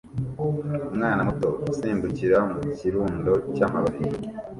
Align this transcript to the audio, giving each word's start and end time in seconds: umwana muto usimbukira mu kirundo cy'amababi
umwana 0.93 1.21
muto 1.27 1.47
usimbukira 1.71 2.37
mu 2.51 2.59
kirundo 2.77 3.31
cy'amababi 3.55 4.05